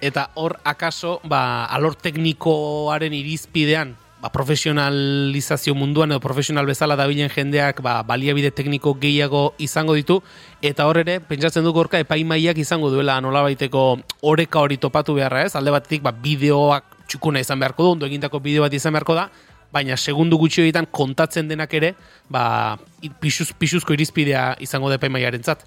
Eta 0.00 0.30
hor, 0.34 0.58
akaso, 0.64 1.20
ba, 1.24 1.66
alor 1.66 1.94
teknikoaren 1.94 3.12
irizpidean, 3.12 3.96
ba, 4.20 4.30
profesionalizazio 4.30 5.74
munduan 5.74 6.10
edo 6.10 6.20
profesional 6.20 6.66
bezala 6.66 6.96
dabilen 6.98 7.30
jendeak 7.30 7.82
ba, 7.82 8.02
baliabide 8.02 8.50
tekniko 8.50 8.94
gehiago 8.98 9.54
izango 9.58 9.94
ditu 9.94 10.20
eta 10.62 10.88
hor 10.88 10.98
ere, 11.04 11.18
pentsatzen 11.20 11.64
du 11.64 11.72
gorka 11.72 12.00
epaimaiak 12.02 12.58
izango 12.58 12.90
duela 12.90 13.20
nola 13.20 13.44
baiteko 13.46 14.00
oreka 14.22 14.60
hori 14.60 14.78
topatu 14.78 15.14
beharra 15.18 15.44
ez, 15.46 15.54
alde 15.56 15.74
batetik 15.74 16.02
ba, 16.02 16.12
bideoak 16.12 16.98
txukuna 17.08 17.40
izan 17.40 17.60
beharko 17.60 17.86
du, 17.86 17.94
ondo 17.96 18.06
egindako 18.06 18.42
bideo 18.44 18.66
bat 18.66 18.74
izan 18.74 18.92
beharko 18.92 19.16
da, 19.16 19.28
baina 19.72 19.96
segundu 19.96 20.38
gutxi 20.40 20.62
egiten 20.64 20.88
kontatzen 20.92 21.48
denak 21.48 21.74
ere, 21.74 21.94
ba, 22.28 22.76
pisuz, 23.20 23.50
pisuzko 23.58 23.96
irizpidea 23.96 24.54
izango 24.64 24.90
da 24.90 24.98
epaimaiaren 25.00 25.44
zat. 25.44 25.64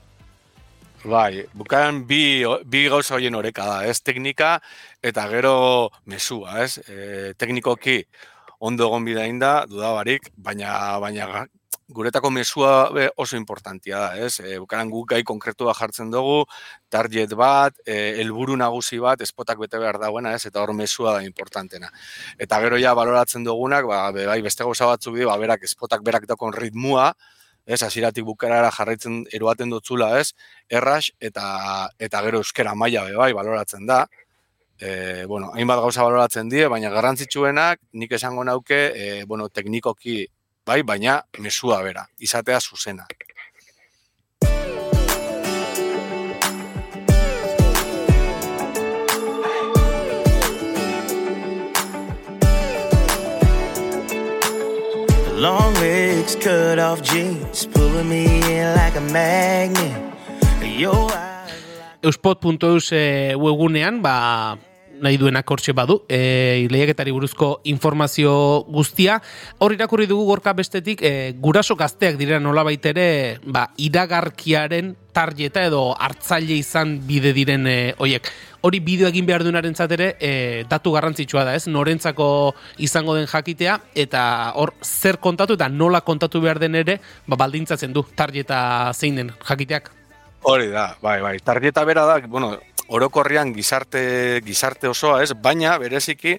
Bai, 1.02 1.48
bukaran 1.58 2.04
bi, 2.06 2.44
bi 2.70 2.84
gauza 2.90 3.16
horien 3.16 3.34
oreka 3.34 3.66
da, 3.66 3.78
ez 3.90 3.98
teknika 4.06 4.60
eta 5.02 5.26
gero 5.32 5.54
mesua, 6.06 6.60
ez? 6.62 6.78
E, 6.86 7.34
teknikoki 7.42 8.04
ondo 8.62 8.86
egon 8.86 9.08
bidain 9.08 9.40
da, 9.42 9.66
dudabarik, 9.66 10.30
baina, 10.38 11.00
baina 11.02 11.48
guretako 11.92 12.30
mesua 12.32 12.92
oso 13.20 13.36
importantia 13.36 14.00
da, 14.00 14.12
ez? 14.26 14.40
E, 14.40 14.58
bukaran 14.62 14.90
guk 14.94 15.10
gai 15.12 15.24
konkretua 15.28 15.74
jartzen 15.76 16.12
dugu, 16.14 16.46
target 16.94 17.34
bat, 17.36 17.76
e, 17.86 17.98
helburu 18.22 18.56
nagusi 18.62 19.02
bat, 19.04 19.22
espotak 19.26 19.60
bete 19.60 19.82
behar 19.82 20.00
dagoena, 20.00 20.36
ez? 20.38 20.46
Eta 20.48 20.62
hor 20.62 20.74
mesua 20.78 21.18
da 21.18 21.26
importantena. 21.26 21.92
Eta 22.40 22.62
gero 22.64 22.80
ja 22.80 22.94
baloratzen 22.96 23.44
dugunak, 23.48 23.90
ba, 23.90 24.06
bai, 24.16 24.40
beste 24.46 24.64
gauza 24.64 24.88
batzuk 24.94 25.18
bi, 25.18 25.28
ba, 25.28 25.38
berak, 25.42 25.68
espotak 25.68 26.06
berak 26.08 26.30
dakon 26.30 26.56
ritmua, 26.56 27.12
ez? 27.66 27.82
Hasiratik 27.84 28.26
bukarara 28.30 28.72
jarraitzen 28.78 29.26
eruaten 29.34 29.74
dutzula, 29.74 30.14
ez? 30.22 30.32
Erras, 30.70 31.12
eta, 31.20 31.90
eta 32.00 32.24
gero 32.30 32.46
euskera 32.46 32.76
maila, 32.76 33.10
be, 33.10 33.18
bai, 33.26 33.34
baloratzen 33.38 33.90
da 33.90 34.06
e, 34.82 35.26
bueno, 35.30 35.52
hainbat 35.54 35.80
gauza 35.80 36.04
baloratzen 36.04 36.50
die, 36.50 36.66
baina 36.68 36.90
garrantzitsuenak 36.90 37.80
nik 37.94 38.12
esango 38.18 38.44
nauke, 38.44 38.80
e, 38.96 39.26
bueno, 39.30 39.48
teknikoki 39.50 40.26
bai, 40.66 40.82
baina 40.84 41.22
mesua 41.40 41.82
bera, 41.86 42.08
izatea 42.18 42.60
zuzena. 42.60 43.06
Long 55.42 55.74
legs, 55.82 56.36
cut 56.36 56.78
off 56.78 57.02
jeans, 57.02 57.66
pulling 57.66 58.10
me 58.10 58.26
in 58.26 58.76
like 58.76 58.96
a 58.96 59.02
magnet. 59.02 60.10
Euspot.eus 62.02 62.92
e, 62.94 63.36
webunean, 63.38 64.02
ba, 64.02 64.58
nahi 65.02 65.18
duenak 65.18 65.50
hortxe 65.50 65.74
badu, 65.74 66.04
e, 66.08 66.68
lehiaketari 66.72 67.12
buruzko 67.12 67.60
informazio 67.66 68.64
guztia. 68.70 69.20
Hor 69.60 69.74
irakurri 69.74 70.08
dugu 70.08 70.26
gorka 70.30 70.54
bestetik, 70.54 71.02
e, 71.02 71.34
guraso 71.42 71.76
gazteak 71.76 72.18
dira 72.22 72.40
nola 72.40 72.64
baitere, 72.64 73.40
ba, 73.46 73.68
iragarkiaren 73.78 74.96
tarjeta 75.12 75.66
edo 75.68 75.92
hartzaile 76.00 76.56
izan 76.56 77.00
bide 77.08 77.34
diren 77.36 77.68
e, 77.68 77.78
oiek. 78.00 78.30
Hori 78.62 78.80
bideo 78.86 79.10
egin 79.10 79.26
behar 79.26 79.44
duenaren 79.44 79.74
zatere, 79.76 80.14
e, 80.22 80.64
datu 80.70 80.94
garrantzitsua 80.94 81.44
da 81.48 81.56
ez, 81.58 81.66
norentzako 81.68 82.28
izango 82.78 83.18
den 83.18 83.26
jakitea, 83.28 83.80
eta 84.06 84.24
hor 84.56 84.76
zer 84.86 85.18
kontatu 85.18 85.58
eta 85.58 85.68
nola 85.70 86.04
kontatu 86.06 86.44
behar 86.46 86.62
den 86.62 86.78
ere, 86.78 87.00
ba, 87.26 87.40
baldintzatzen 87.42 87.94
du 87.94 88.06
tarjeta 88.16 88.94
zein 88.94 89.18
den 89.18 89.34
jakiteak. 89.50 89.92
Hori 90.44 90.72
da, 90.74 90.96
bai, 91.02 91.20
bai. 91.22 91.36
Tarjeta 91.46 91.84
bera 91.86 92.06
da, 92.06 92.16
bueno, 92.26 92.56
orokorrian 92.92 93.54
gizarte, 93.56 94.42
gizarte 94.46 94.90
osoa, 94.92 95.22
ez? 95.24 95.32
Baina, 95.34 95.78
bereziki, 95.80 96.36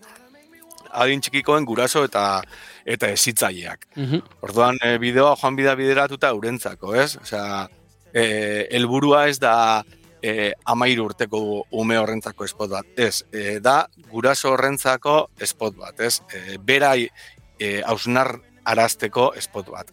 adin 0.93 1.23
txikikoen 1.25 1.65
guraso 1.65 2.05
eta 2.05 2.43
eta 2.85 3.09
ezitzaileak. 3.15 3.87
Mhm. 3.97 4.23
Orduan, 4.43 4.79
e, 4.83 4.97
bideoa 4.99 5.37
joan 5.41 5.57
bida 5.57 5.75
bideratuta 5.79 6.33
urentzako, 6.35 6.95
ez? 6.99 7.17
Osea, 7.23 7.69
e, 8.13 8.25
helburua 8.71 9.27
ez 9.29 9.39
da 9.41 9.55
e, 10.23 10.53
amairu 10.65 11.07
urteko 11.11 11.43
ume 11.71 11.99
horrentzako 11.99 12.45
espot 12.45 12.71
bat, 12.71 12.87
ez? 12.97 13.25
E, 13.33 13.59
da, 13.61 13.87
guraso 14.11 14.53
horrentzako 14.53 15.17
espot 15.41 15.77
bat, 15.79 16.01
ez? 16.01 16.21
E, 16.33 16.59
berai 16.59 17.09
e, 17.59 17.81
hausnar 17.87 18.37
arazteko 18.65 19.33
espot 19.39 19.71
bat. 19.71 19.91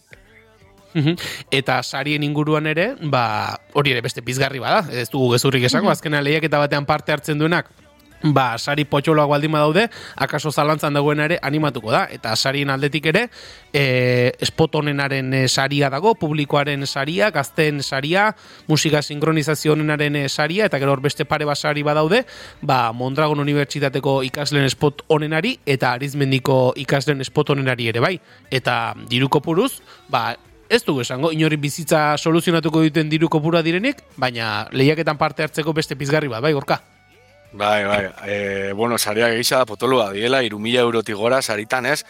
Mhm. 0.94 1.16
Eta 1.52 1.82
sarien 1.84 2.24
inguruan 2.24 2.68
ere, 2.68 2.96
ba, 3.02 3.60
hori 3.74 3.92
ere 3.92 4.02
beste 4.02 4.24
pizgarri 4.26 4.60
bada, 4.60 4.86
ez 4.92 5.10
dugu 5.10 5.34
gezurrik 5.36 5.68
esango, 5.70 5.92
azkena 5.92 6.22
lehiaketa 6.22 6.58
batean 6.58 6.86
parte 6.90 7.14
hartzen 7.14 7.40
duenak, 7.40 7.70
ba, 8.24 8.58
sari 8.60 8.84
potxoloak 8.86 9.30
baldin 9.32 9.52
badaude, 9.54 9.86
akaso 10.20 10.52
zalantzan 10.52 10.94
dagoen 10.98 11.22
ere 11.24 11.38
animatuko 11.46 11.92
da. 11.94 12.06
Eta 12.12 12.36
sarien 12.36 12.70
aldetik 12.70 13.06
ere, 13.12 13.26
e, 13.72 14.32
spot 14.46 14.80
honenaren 14.82 15.34
e, 15.34 15.44
saria 15.48 15.90
dago, 15.90 16.16
publikoaren 16.20 16.86
saria, 16.88 17.30
gazten 17.32 17.84
saria, 17.84 18.30
musika 18.68 19.02
sinkronizazio 19.02 19.74
honenaren 19.74 20.20
e, 20.20 20.26
saria, 20.30 20.68
eta 20.68 20.80
gero 20.82 20.98
beste 21.02 21.26
pare 21.26 21.48
bat 21.48 21.58
sari 21.58 21.84
badaude, 21.84 22.26
ba, 22.62 22.92
Mondragon 22.94 23.40
Unibertsitateko 23.40 24.20
ikasleen 24.28 24.70
spot 24.70 25.06
honenari, 25.08 25.56
eta 25.66 25.94
arizmendiko 25.94 26.74
ikasleen 26.76 27.24
spot 27.24 27.56
honenari 27.56 27.90
ere 27.94 28.04
bai. 28.04 28.18
Eta 28.52 28.94
diruko 29.10 29.42
puruz, 29.46 29.80
ba, 30.10 30.34
ez 30.70 30.84
dugu 30.86 31.02
esango, 31.02 31.34
inori 31.34 31.58
bizitza 31.58 32.14
soluzionatuko 32.18 32.84
duten 32.86 33.10
diru 33.10 33.28
kopura 33.30 33.64
direnik, 33.66 34.04
baina 34.18 34.68
lehiaketan 34.72 35.18
parte 35.18 35.44
hartzeko 35.44 35.74
beste 35.74 35.98
pizgarri 35.98 36.30
bat, 36.30 36.44
bai, 36.46 36.54
gorka? 36.54 36.80
Bai, 37.52 37.84
bai, 37.86 38.04
e, 38.30 38.74
bueno, 38.78 38.98
saria 38.98 39.32
gisa 39.34 39.66
potolua 39.66 40.12
diela, 40.14 40.44
irumila 40.46 40.86
eurotik 40.86 41.18
gora 41.18 41.42
saritan 41.42 41.88
ez, 41.90 42.04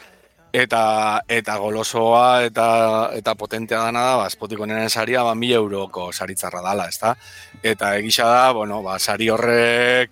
eta 0.52 1.22
eta 1.30 1.56
golosoa 1.62 2.44
eta 2.44 2.68
eta 3.16 3.36
potentea 3.40 3.86
dana 3.86 4.04
da, 4.04 4.16
ba, 4.20 4.28
espotiko 4.28 4.68
nenen 4.68 4.90
saria, 4.90 5.24
ba, 5.24 5.36
mila 5.36 5.62
euroko 5.62 6.10
saritzarra 6.12 6.62
dala, 6.66 6.90
ez 6.90 7.00
da? 7.00 7.16
Eta 7.64 7.96
egisa 8.02 8.28
da, 8.28 8.52
bueno, 8.52 8.82
ba, 8.84 8.98
sari 9.00 9.30
horrek, 9.32 10.12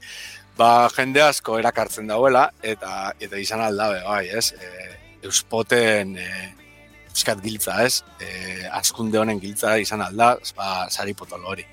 ba, 0.58 0.88
jende 0.96 1.26
asko 1.26 1.60
erakartzen 1.60 2.08
dauela, 2.08 2.48
eta 2.62 3.12
eta 3.20 3.44
izan 3.44 3.66
aldabe, 3.66 4.00
bai, 4.08 4.30
ez? 4.32 4.54
E, 4.54 4.88
euspoten 5.28 6.16
e, 6.22 6.30
eskat 7.18 7.42
giltza, 7.44 7.80
ez? 7.86 8.04
E, 8.22 8.68
askunde 8.78 9.20
honen 9.20 9.42
giltza 9.42 9.78
izan 9.82 10.06
alda, 10.06 10.36
ba, 10.58 10.86
sari 10.94 11.18
potolo 11.18 11.54
hori. 11.54 11.66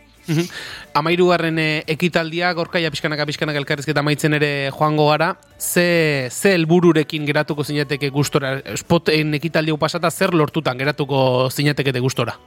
Amairu 0.96 1.28
garren 1.28 1.58
ekitaldia, 1.60 2.52
gorkaia 2.56 2.90
pixkanaka 2.92 3.26
pixkanaka 3.28 3.60
elkarrizketa 3.60 4.02
maitzen 4.06 4.36
ere 4.38 4.50
joango 4.72 5.10
gara, 5.10 5.34
ze, 5.58 6.30
ze 6.32 6.54
helbururekin 6.54 7.26
geratuko 7.28 7.64
zinateke 7.64 8.08
gustora, 8.14 8.56
spoten 8.80 9.36
ekitaldi 9.40 9.76
pasata 9.80 10.10
zer 10.10 10.34
lortutan 10.34 10.80
geratuko 10.80 11.50
zinatekete 11.52 12.00
gustora? 12.00 12.38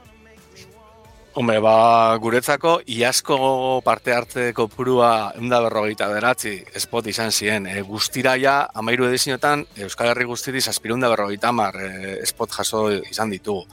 Hombre, 1.34 1.58
ba, 1.60 2.16
guretzako, 2.16 2.78
iasko 2.88 3.36
parte 3.84 4.14
hartzeko 4.16 4.64
purua 4.72 5.32
eunda 5.36 5.60
berrogeita 5.60 6.08
beratzi 6.08 6.54
espot 6.80 7.06
izan 7.06 7.30
ziren. 7.30 7.66
E, 7.68 7.82
guztiraia, 7.86 8.54
amairu 8.80 9.06
edizionetan, 9.10 9.66
Euskal 9.84 10.08
Herri 10.10 10.24
guztiri 10.26 10.62
zazpirunda 10.64 11.10
berrogeita 11.12 11.52
mar 11.52 11.76
espot 12.24 12.56
jaso 12.56 12.88
izan 12.96 13.30
ditugu. 13.30 13.66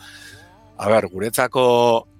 A 0.78 0.92
ber, 0.92 1.08
guretzako 1.08 1.66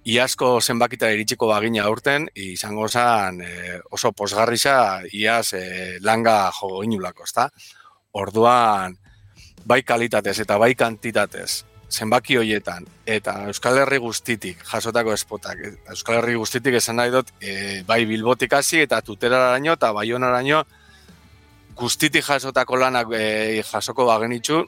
iasko 0.08 0.62
zenbakita 0.62 1.12
iritsiko 1.12 1.52
bagina 1.52 1.84
aurten, 1.84 2.30
izango 2.40 2.88
zen 2.88 3.42
e, 3.44 3.80
oso 3.92 4.14
posgarrisa 4.16 5.04
iaz 5.12 5.54
e, 5.54 5.66
langa 6.02 6.52
jo 6.56 6.80
inulako, 6.88 7.28
ezta? 7.28 7.50
Orduan, 8.16 8.96
bai 9.66 9.82
kalitatez 9.84 10.40
eta 10.46 10.58
bai 10.62 10.74
kantitatez, 10.80 11.66
zenbaki 11.92 12.38
hoietan, 12.38 12.86
eta 13.06 13.36
Euskal 13.50 13.78
Herri 13.82 14.00
guztitik 14.02 14.64
jasotako 14.66 15.14
espotak, 15.14 15.62
Euskal 15.90 16.20
Herri 16.20 16.36
guztitik 16.36 16.80
esan 16.80 16.98
nahi 17.00 17.14
dut, 17.14 17.32
e, 17.42 17.84
bai 17.88 18.06
bilbotik 18.10 18.54
hasi 18.54 18.82
eta 18.82 19.02
tuteraraino 19.02 19.76
eta 19.78 19.92
baionaraino 19.94 20.64
guztitik 21.76 22.26
jasotako 22.26 22.80
lanak 22.82 23.14
e, 23.14 23.64
jasoko 23.64 24.06
bagenitzu, 24.06 24.64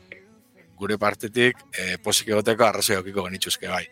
gure 0.78 0.98
partetik 1.02 1.58
e, 1.74 1.98
posik 2.04 2.30
egoteko 2.30 2.68
arrazoi 2.68 3.00
okiko 3.02 3.26
genituzke 3.30 3.68
bai. 3.72 3.86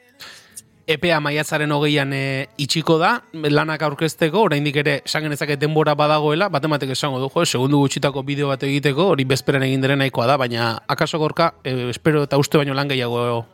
EPA 0.88 1.18
maiatzaren 1.20 1.72
hogeian 1.74 2.12
e, 2.14 2.46
itxiko 2.62 3.00
da, 3.02 3.16
lanak 3.34 3.82
aurkezteko, 3.88 4.44
oraindik 4.46 4.76
ere 4.84 5.00
esan 5.06 5.24
genezake 5.26 5.56
denbora 5.58 5.96
badagoela, 5.98 6.46
batematek 6.54 6.92
esango 6.94 7.18
du, 7.24 7.30
jo, 7.34 7.46
segundu 7.46 7.80
gutxitako 7.82 8.22
bideo 8.28 8.52
bat 8.52 8.62
egiteko, 8.68 9.08
hori 9.16 9.26
bezperan 9.26 9.66
egin 9.66 9.82
deren 9.82 9.98
nahikoa 10.04 10.28
da, 10.30 10.38
baina 10.38 10.68
akaso 10.88 11.18
gorka, 11.18 11.56
e, 11.64 11.90
espero 11.90 12.22
eta 12.28 12.38
uste 12.38 12.62
baino 12.62 12.78
lan 12.78 12.92
gehiago 12.94 13.46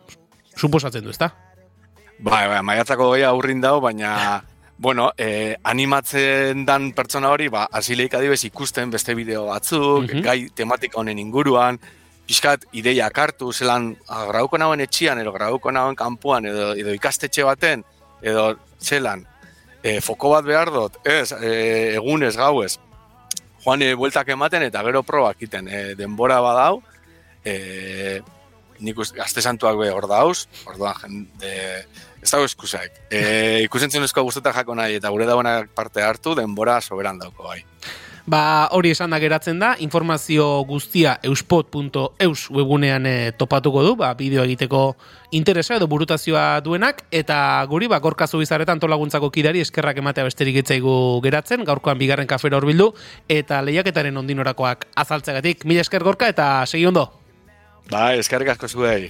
suposatzen 0.57 1.07
du, 1.07 1.13
ezta? 1.15 1.31
Bai, 2.19 2.47
bai, 2.51 2.59
maiatzako 2.67 3.07
goia 3.13 3.31
aurrin 3.31 3.63
dago, 3.63 3.79
baina 3.87 4.41
bueno, 4.81 5.11
eh, 5.17 5.55
animatzen 5.63 6.65
dan 6.65 6.91
pertsona 6.97 7.31
hori, 7.31 7.47
ba, 7.53 7.67
asileik 7.71 8.13
adibes 8.19 8.43
ikusten 8.49 8.91
beste 8.91 9.15
bideo 9.15 9.45
batzuk, 9.53 10.09
Mhm. 10.11 10.21
gai 10.25 10.49
tematika 10.53 10.99
honen 10.99 11.19
inguruan, 11.19 11.79
pixkat 12.31 12.63
ideia 12.71 13.09
kartu, 13.11 13.51
zelan 13.51 13.91
ah, 14.07 14.23
grauko 14.29 14.55
nauen 14.61 14.79
etxian, 14.85 15.19
edo 15.19 15.33
grauko 15.35 15.71
nauen 15.75 15.97
kanpoan, 15.99 16.47
edo, 16.47 16.69
edo 16.79 16.93
ikastetxe 16.95 17.43
baten, 17.43 17.83
edo 18.23 18.53
zelan, 18.79 19.25
e, 19.83 19.97
foko 19.99 20.31
bat 20.31 20.47
behar 20.47 20.71
dut, 20.71 20.95
ez, 21.03 21.33
e, 21.35 21.51
egunez, 21.97 22.37
gauez, 22.39 22.77
joan 23.65 23.83
e, 23.83 23.91
bueltak 23.99 24.31
ematen 24.31 24.63
eta 24.63 24.83
gero 24.87 25.03
probak 25.03 25.43
iten, 25.43 25.67
e, 25.67 25.81
denbora 25.99 26.39
badau, 26.45 26.79
e, 27.43 28.21
nik 28.79 29.03
uste, 29.03 29.19
gazte 29.19 29.43
santuak 29.43 29.75
be 29.81 29.91
hor 29.91 30.07
dauz, 30.07 30.45
orduan 30.71 30.95
jende, 31.03 31.51
ez 32.21 32.29
dago 32.31 32.47
eskusaik. 32.47 32.95
E, 33.11 33.65
ikusentzionezko 33.65 34.23
guztetan 34.23 34.55
jako 34.55 34.77
nahi 34.79 35.01
eta 35.01 35.11
gure 35.11 35.27
dauenak 35.27 35.75
parte 35.75 35.99
hartu, 36.07 36.37
denbora 36.39 36.79
soberan 36.79 37.19
dauko 37.19 37.51
bai. 37.51 37.59
Ba, 38.25 38.67
hori 38.71 38.91
esan 38.93 39.09
da 39.09 39.19
geratzen 39.19 39.59
da, 39.59 39.71
informazio 39.81 40.45
guztia 40.69 41.15
euspot.eus 41.25 42.49
webunean 42.53 43.05
e, 43.09 43.31
topatuko 43.33 43.81
du, 43.85 43.95
ba, 43.97 44.11
bideo 44.17 44.43
egiteko 44.45 44.81
interesa 45.31 45.79
edo 45.79 45.87
burutazioa 45.89 46.61
duenak, 46.61 47.01
eta 47.11 47.65
guri, 47.69 47.89
ba, 47.89 47.99
gorkazu 48.03 48.41
bizaretan 48.41 48.79
tolaguntzako 48.79 49.31
kidari 49.33 49.63
eskerrak 49.65 49.97
ematea 50.03 50.27
besterik 50.29 50.61
etzaigu 50.61 50.93
geratzen, 51.25 51.65
gaurkoan 51.65 51.97
bigarren 51.97 52.29
kafera 52.29 52.61
horbildu, 52.61 52.91
eta 53.29 53.63
lehiaketaren 53.65 54.21
ondinorakoak 54.21 54.85
azaltzegatik. 55.01 55.65
Mila 55.65 55.81
esker 55.81 56.05
gorka 56.05 56.29
eta 56.29 56.53
segi 56.67 56.85
ondo. 56.85 57.09
Bai, 57.91 58.19
eskerrik 58.21 58.53
asko 58.53 58.69
zuei. 58.69 59.09